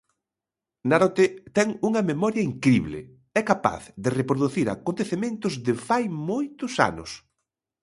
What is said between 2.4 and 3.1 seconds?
incrible,